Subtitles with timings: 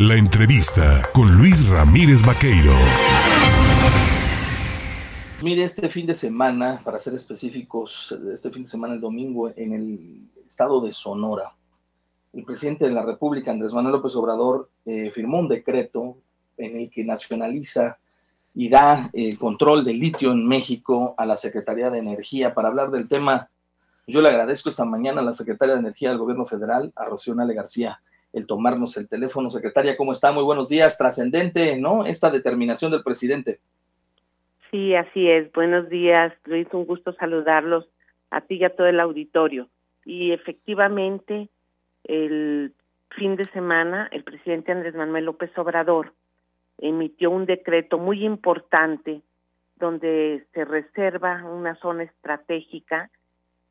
[0.00, 2.72] La entrevista con Luis Ramírez Vaqueiro.
[5.40, 9.72] Mire, este fin de semana, para ser específicos, este fin de semana, el domingo, en
[9.72, 11.54] el estado de Sonora,
[12.32, 16.16] el presidente de la República, Andrés Manuel López Obrador, eh, firmó un decreto
[16.56, 17.98] en el que nacionaliza
[18.52, 22.90] y da el control del litio en México a la Secretaría de Energía para hablar
[22.90, 23.48] del tema.
[24.08, 27.32] Yo le agradezco esta mañana a la Secretaria de Energía del Gobierno Federal, a Rocío
[27.36, 28.00] Nale García
[28.34, 29.48] el tomarnos el teléfono.
[29.48, 30.32] Secretaria, ¿cómo está?
[30.32, 30.98] Muy buenos días.
[30.98, 32.04] Trascendente, ¿no?
[32.04, 33.60] Esta determinación del presidente.
[34.70, 35.50] Sí, así es.
[35.52, 36.66] Buenos días, Luis.
[36.72, 37.88] Un gusto saludarlos
[38.30, 39.68] a ti y a todo el auditorio.
[40.04, 41.48] Y efectivamente,
[42.02, 42.74] el
[43.16, 46.12] fin de semana, el presidente Andrés Manuel López Obrador
[46.78, 49.22] emitió un decreto muy importante
[49.76, 53.10] donde se reserva una zona estratégica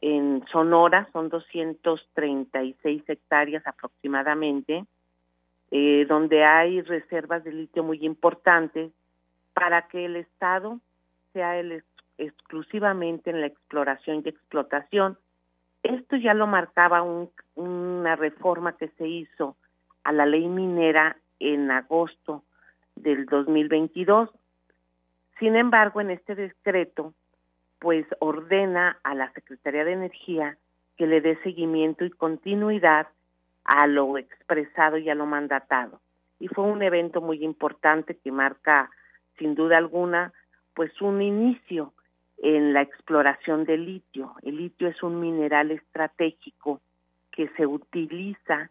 [0.00, 4.84] en Sonora son 236 hectáreas aproximadamente,
[5.70, 8.92] eh, donde hay reservas de litio muy importantes
[9.54, 10.80] para que el Estado
[11.32, 11.82] sea el
[12.18, 15.18] exclusivamente en la exploración y explotación.
[15.82, 17.02] Esto ya lo marcaba
[17.54, 19.56] una reforma que se hizo
[20.04, 22.42] a la ley minera en agosto
[22.94, 24.30] del 2022.
[25.38, 27.12] Sin embargo, en este decreto
[27.78, 30.56] pues ordena a la Secretaría de Energía
[30.96, 33.08] que le dé seguimiento y continuidad
[33.64, 36.00] a lo expresado y a lo mandatado.
[36.38, 38.90] Y fue un evento muy importante que marca,
[39.38, 40.32] sin duda alguna,
[40.74, 41.92] pues un inicio
[42.38, 44.34] en la exploración del litio.
[44.42, 46.80] El litio es un mineral estratégico
[47.30, 48.70] que se utiliza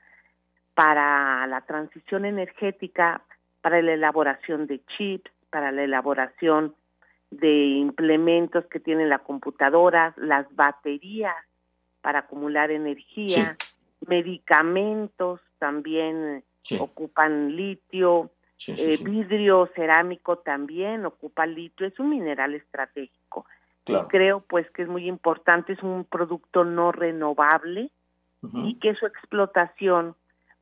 [0.74, 3.22] para la transición energética,
[3.62, 6.76] para la elaboración de chips, para la elaboración
[7.32, 11.36] de implementos que tienen la computadora, las baterías
[12.02, 13.58] para acumular energía,
[14.08, 16.44] medicamentos también
[16.80, 18.32] ocupan litio,
[18.68, 23.46] eh, vidrio cerámico también ocupa litio, es un mineral estratégico.
[23.88, 27.92] Y creo pues que es muy importante, es un producto no renovable
[28.54, 30.16] y que su explotación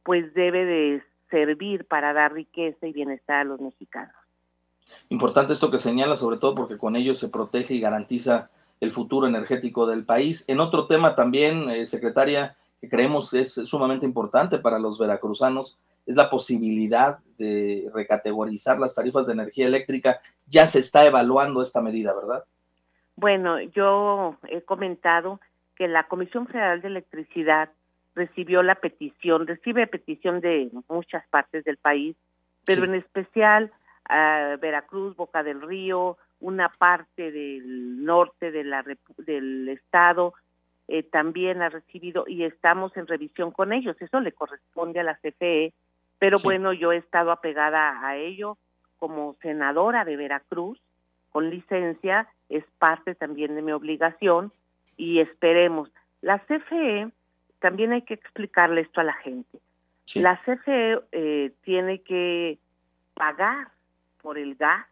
[0.04, 4.16] pues debe de servir para dar riqueza y bienestar a los mexicanos.
[5.10, 8.50] Importante esto que señala, sobre todo porque con ello se protege y garantiza
[8.80, 10.44] el futuro energético del país.
[10.48, 16.16] En otro tema también, eh, secretaria, que creemos es sumamente importante para los veracruzanos, es
[16.16, 20.20] la posibilidad de recategorizar las tarifas de energía eléctrica.
[20.48, 22.44] Ya se está evaluando esta medida, ¿verdad?
[23.16, 25.40] Bueno, yo he comentado
[25.76, 27.70] que la Comisión Federal de Electricidad
[28.16, 32.16] recibió la petición, recibe petición de muchas partes del país,
[32.66, 33.72] pero en especial
[34.08, 38.84] Veracruz, Boca del Río, una parte del norte de la,
[39.18, 40.34] del estado
[40.88, 43.96] eh, también ha recibido y estamos en revisión con ellos.
[44.02, 45.74] Eso le corresponde a la CFE,
[46.20, 48.58] pero bueno, yo he estado apegada a ello
[48.98, 50.80] como senadora de Veracruz
[51.32, 54.52] con licencia, es parte también de mi obligación
[54.98, 55.90] y esperemos.
[56.22, 57.10] La CFE,
[57.60, 59.60] también hay que explicarle esto a la gente.
[60.16, 62.60] La CFE eh, tiene que
[63.14, 63.73] pagar
[64.24, 64.88] por el gas,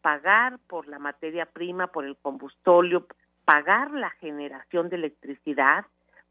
[0.00, 3.06] pagar por la materia prima, por el combustóleo,
[3.44, 5.84] pagar la generación de electricidad,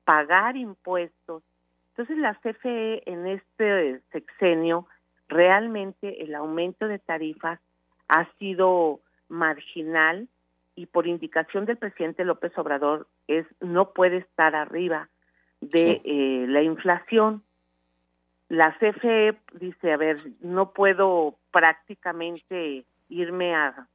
[0.05, 1.43] pagar impuestos.
[1.89, 4.87] Entonces la CFE en este sexenio
[5.27, 7.59] realmente el aumento de tarifas
[8.07, 10.27] ha sido marginal
[10.75, 15.09] y por indicación del presidente López Obrador es no puede estar arriba
[15.59, 17.43] de eh, la inflación
[18.51, 23.87] la CFE dice, a ver, no puedo prácticamente irme a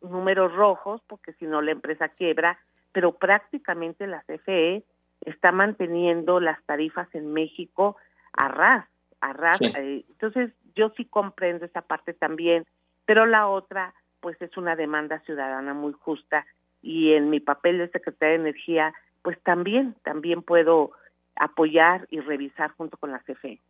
[0.00, 2.58] números rojos porque si no la empresa quiebra,
[2.92, 4.82] pero prácticamente la CFE
[5.26, 7.98] está manteniendo las tarifas en México
[8.32, 8.88] a ras,
[9.20, 9.60] a ras.
[9.60, 12.64] Eh, entonces, yo sí comprendo esa parte también,
[13.04, 16.46] pero la otra, pues es una demanda ciudadana muy justa
[16.80, 20.92] y en mi papel de secretaria de Energía, pues también, también puedo
[21.36, 23.60] apoyar y revisar junto con la CFE.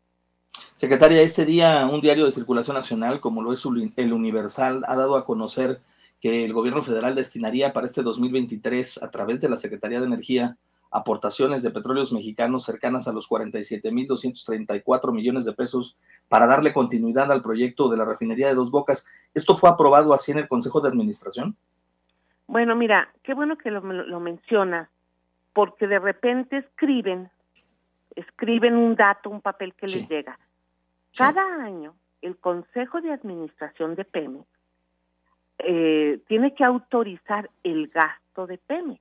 [0.79, 3.67] Secretaria, este día un diario de circulación nacional, como lo es
[3.97, 5.81] el Universal, ha dado a conocer
[6.21, 10.57] que el gobierno federal destinaría para este 2023, a través de la Secretaría de Energía,
[10.93, 15.99] aportaciones de petróleos mexicanos cercanas a los 47.234 millones de pesos
[16.29, 19.05] para darle continuidad al proyecto de la refinería de Dos Bocas.
[19.35, 21.57] ¿Esto fue aprobado así en el Consejo de Administración?
[22.47, 24.89] Bueno, mira, qué bueno que lo, lo mencionas,
[25.53, 27.29] porque de repente escriben,
[28.15, 30.39] escriben un dato, un papel que les llega
[31.17, 34.47] cada año, el Consejo de Administración de Pemex
[35.59, 39.01] eh, tiene que autorizar el gasto de Pemex.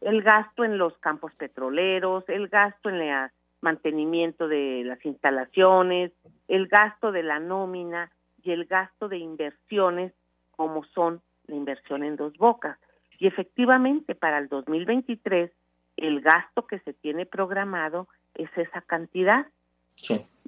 [0.00, 6.12] El gasto en los campos petroleros, el gasto en la mantenimiento de las instalaciones,
[6.46, 8.10] el gasto de la nómina
[8.42, 10.12] y el gasto de inversiones
[10.52, 12.78] como son la inversión en dos bocas.
[13.18, 15.50] Y efectivamente para el 2023
[15.96, 19.46] el gasto que se tiene programado es esa cantidad.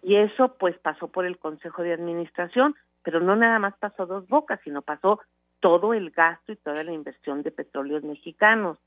[0.02, 4.26] Y eso pues pasó por el Consejo de Administración, pero no nada más pasó dos
[4.28, 5.20] bocas, sino pasó
[5.60, 8.78] todo el gasto y toda la inversión de petróleos mexicanos.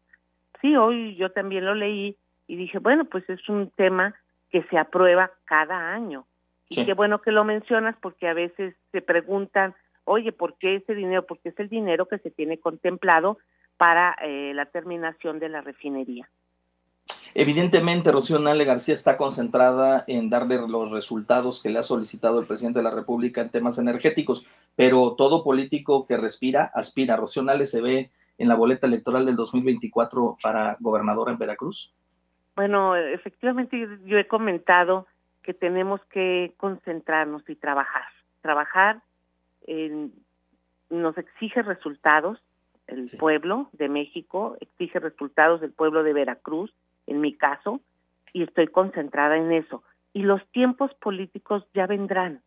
[0.62, 2.18] Sí, hoy yo también lo leí
[2.48, 4.16] y dije, bueno, pues es un tema
[4.50, 6.26] que se aprueba cada año.
[6.70, 9.76] Y qué bueno que lo mencionas porque a veces se preguntan,
[10.06, 11.26] oye, ¿por qué ese dinero?
[11.26, 13.38] Porque es el dinero que se tiene contemplado
[13.78, 16.28] para eh, la terminación de la refinería.
[17.36, 22.46] Evidentemente, Rocío Nale García está concentrada en darle los resultados que le ha solicitado el
[22.46, 27.18] presidente de la República en temas energéticos, pero todo político que respira aspira.
[27.18, 31.92] Rocío Nale se ve en la boleta electoral del 2024 para gobernadora en Veracruz.
[32.56, 35.08] Bueno, efectivamente yo he comentado
[35.42, 38.06] que tenemos que concentrarnos y trabajar.
[38.42, 39.02] Trabajar
[39.66, 40.14] en,
[40.90, 42.40] nos exige resultados
[42.88, 46.74] el pueblo de México, exige resultados del pueblo de Veracruz,
[47.08, 47.82] en mi caso,
[48.34, 49.84] y estoy concentrada en eso.
[50.14, 52.42] Y los tiempos políticos ya vendrán,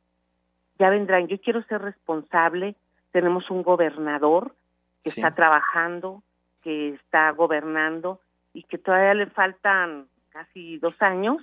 [0.79, 1.29] ya vendrán.
[1.29, 2.77] Yo quiero ser responsable.
[3.13, 4.55] Tenemos un gobernador
[5.03, 6.23] que está trabajando,
[6.63, 8.21] que está gobernando
[8.53, 11.43] y que todavía le faltan casi dos años.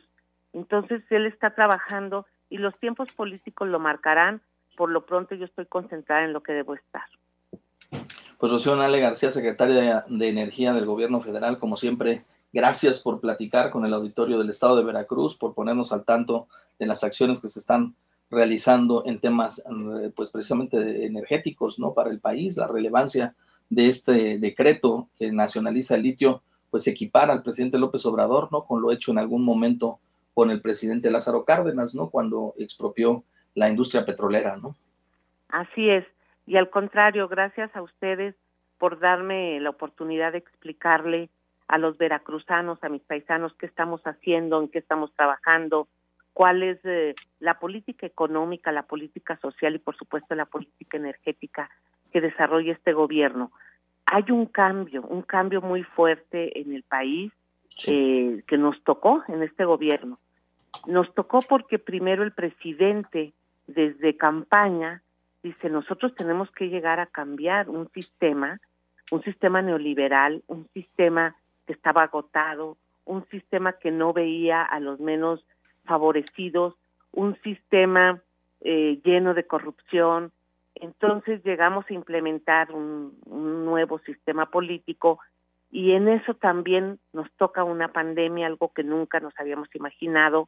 [0.54, 4.42] Entonces él está trabajando y los tiempos políticos lo marcarán.
[4.76, 7.06] Por lo pronto yo estoy concentrada en lo que debo estar.
[8.38, 13.72] Pues Rocío Nale García, secretaria de Energía del Gobierno Federal, como siempre, Gracias por platicar
[13.72, 16.48] con el auditorio del Estado de Veracruz, por ponernos al tanto
[16.78, 17.96] de las acciones que se están
[18.30, 21.94] realizando en temas, eh, pues precisamente energéticos, ¿no?
[21.94, 23.34] Para el país, la relevancia
[23.70, 28.66] de este decreto que nacionaliza el litio, pues equipara al presidente López Obrador, ¿no?
[28.66, 30.00] Con lo hecho en algún momento
[30.36, 32.10] con el presidente Lázaro Cárdenas, ¿no?
[32.12, 33.24] Cuando expropió
[33.56, 34.76] la industria petrolera, ¿no?
[35.50, 36.06] Así es.
[36.46, 38.36] Y al contrario, gracias a ustedes
[38.78, 41.30] por darme la oportunidad de explicarle
[41.68, 45.88] a los veracruzanos, a mis paisanos, qué estamos haciendo, en qué estamos trabajando,
[46.34, 51.70] cuál es eh, la política económica, la política social y por supuesto la política energética
[52.12, 53.52] que desarrolla este gobierno.
[54.06, 57.32] Hay un cambio, un cambio muy fuerte en el país
[57.88, 60.20] eh, que nos tocó en este gobierno.
[60.88, 63.34] Nos tocó porque primero el presidente
[63.68, 65.02] desde campaña
[65.44, 68.60] dice nosotros tenemos que llegar a cambiar un sistema,
[69.12, 75.00] un sistema neoliberal, un sistema que estaba agotado, un sistema que no veía a los
[75.00, 75.46] menos
[75.86, 76.76] favorecidos,
[77.12, 78.22] un sistema
[78.62, 80.32] eh, lleno de corrupción.
[80.76, 83.18] Entonces llegamos a implementar un,
[83.66, 85.20] nuevo sistema político
[85.72, 90.48] y en eso también nos toca una pandemia, algo que nunca nos habíamos imaginado,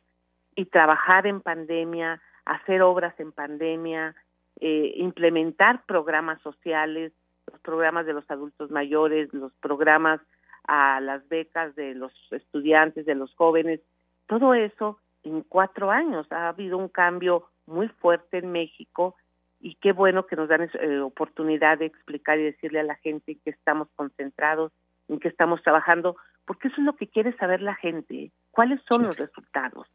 [0.56, 4.16] y trabajar en pandemia, hacer obras en pandemia,
[4.60, 7.12] eh, implementar programas sociales,
[7.52, 10.22] los programas de los adultos mayores, los programas
[10.68, 13.82] a las becas de los estudiantes, de los jóvenes,
[14.28, 16.28] todo eso en cuatro años.
[16.32, 19.16] Ha habido un cambio muy fuerte en México
[19.60, 23.34] y qué bueno que nos dan eh, oportunidad de explicar y decirle a la gente
[23.34, 24.72] en qué estamos concentrados,
[25.08, 26.16] en qué estamos trabajando,
[26.46, 29.88] porque eso es lo que quiere saber la gente, cuáles son los resultados,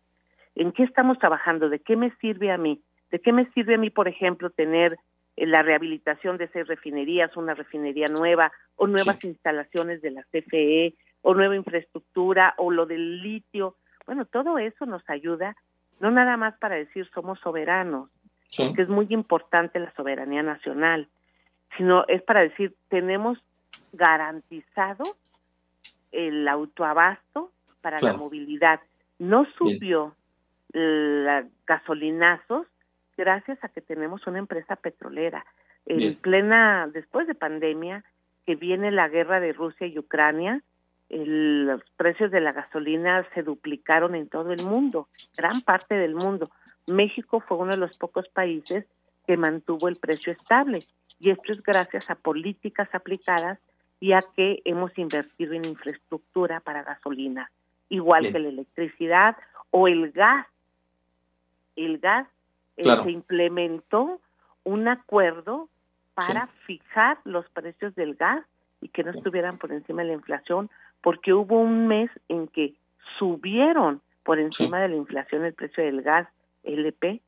[0.54, 3.78] en qué estamos trabajando, de qué me sirve a mí, de qué me sirve a
[3.78, 4.98] mí, por ejemplo, tener
[5.46, 11.34] la rehabilitación de seis refinerías, una refinería nueva o nuevas instalaciones de la CFE o
[11.34, 13.76] nueva infraestructura o lo del litio.
[14.06, 15.56] Bueno, todo eso nos ayuda
[16.00, 18.10] no nada más para decir somos soberanos,
[18.56, 21.08] que es muy importante la soberanía nacional,
[21.76, 23.38] sino es para decir tenemos
[23.92, 25.04] garantizado
[26.12, 28.80] el autoabasto para la movilidad.
[29.18, 30.14] No subió
[30.72, 32.66] los gasolinazos
[33.20, 35.44] gracias a que tenemos una empresa petrolera.
[35.84, 38.02] En plena, después de pandemia,
[38.46, 40.62] que viene la guerra de Rusia y Ucrania,
[41.10, 46.50] los precios de la gasolina se duplicaron en todo el mundo, gran parte del mundo.
[46.86, 48.86] México fue uno de los pocos países
[49.26, 50.86] que mantuvo el precio estable
[51.18, 53.58] y esto es gracias a políticas aplicadas
[54.00, 57.50] y a que hemos invertido en infraestructura para gasolina,
[57.90, 59.36] igual que la electricidad
[59.70, 60.46] o el gas.
[61.76, 62.26] El gas
[62.76, 64.20] eh, se implementó
[64.64, 65.68] un acuerdo
[66.14, 68.44] para fijar los precios del gas
[68.80, 70.70] y que no estuvieran por encima de la inflación,
[71.02, 72.74] porque hubo un mes en que
[73.18, 76.28] subieron por encima de la inflación el precio del gas
[76.62, 77.20] LP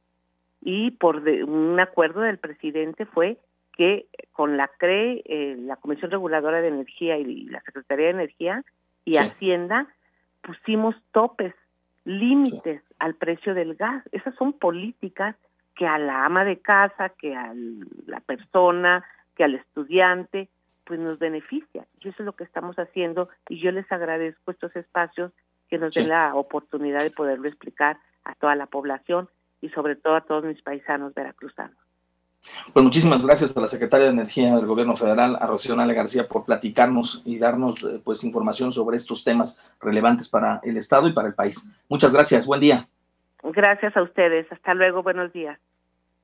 [0.60, 3.38] y por un acuerdo del presidente fue
[3.72, 8.64] que con la CRE, eh, la Comisión Reguladora de Energía y la Secretaría de Energía
[9.04, 9.88] y Hacienda
[10.42, 11.54] pusimos topes
[12.04, 14.04] límites al precio del gas.
[14.12, 15.34] Esas son políticas
[15.74, 17.52] que a la ama de casa, que a
[18.06, 19.04] la persona,
[19.34, 20.48] que al estudiante,
[20.84, 21.84] pues nos beneficia.
[22.02, 25.32] Y eso es lo que estamos haciendo y yo les agradezco estos espacios
[25.68, 29.28] que nos den la oportunidad de poderlo explicar a toda la población
[29.60, 31.76] y sobre todo a todos mis paisanos veracruzanos.
[32.72, 36.28] Pues muchísimas gracias a la secretaria de Energía del Gobierno Federal, a Rocío Nale García,
[36.28, 41.12] por platicarnos y darnos eh, pues información sobre estos temas relevantes para el Estado y
[41.12, 41.72] para el país.
[41.88, 42.88] Muchas gracias, buen día.
[43.42, 45.58] Gracias a ustedes, hasta luego, buenos días.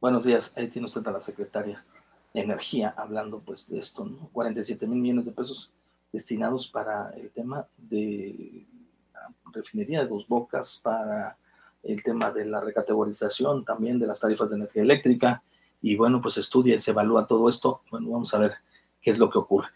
[0.00, 1.84] Buenos días, ahí tiene usted a la secretaria
[2.32, 4.28] de Energía hablando pues de esto, ¿no?
[4.32, 5.72] 47 mil millones de pesos
[6.12, 8.66] destinados para el tema de
[9.12, 11.37] la refinería de Dos Bocas, para
[11.82, 15.42] el tema de la recategorización también de las tarifas de energía eléctrica,
[15.82, 17.82] y bueno, pues estudia y se evalúa todo esto.
[17.90, 18.52] Bueno, vamos a ver
[19.00, 19.66] qué es lo que ocurre.